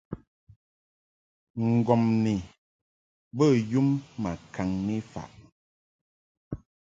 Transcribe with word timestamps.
Ŋgɔmni 1.73 2.35
bə 3.37 3.45
yum 3.71 3.89
ma 4.21 4.31
kaŋni 4.53 4.95
faʼ. 5.11 5.31